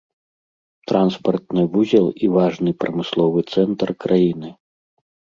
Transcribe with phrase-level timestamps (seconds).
[0.91, 4.49] Транспартны вузел і важны прамысловы цэнтр краіны.